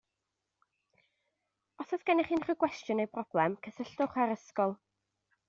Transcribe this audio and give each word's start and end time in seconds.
Os 1.83 1.93
oes 1.97 2.07
genych 2.07 2.33
unrhyw 2.39 2.57
gwestiwn 2.65 3.01
neu 3.03 3.11
broblem, 3.19 3.59
cysylltwch 3.69 4.19
â'r 4.25 4.35
ysgol. 4.39 4.77